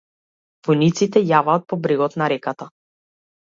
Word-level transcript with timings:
Војниците 0.67 1.21
јаваат 1.33 1.67
по 1.75 1.79
брегот 1.85 2.17
на 2.23 2.31
реката. 2.35 2.69